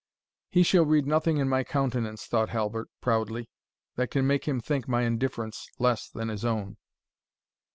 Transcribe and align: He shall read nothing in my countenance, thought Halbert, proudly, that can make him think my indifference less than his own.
He 0.49 0.63
shall 0.63 0.83
read 0.83 1.05
nothing 1.05 1.37
in 1.37 1.47
my 1.47 1.63
countenance, 1.63 2.25
thought 2.25 2.49
Halbert, 2.49 2.89
proudly, 3.01 3.51
that 3.97 4.09
can 4.09 4.25
make 4.25 4.45
him 4.47 4.59
think 4.59 4.87
my 4.87 5.03
indifference 5.03 5.69
less 5.77 6.09
than 6.09 6.29
his 6.29 6.43
own. 6.43 6.77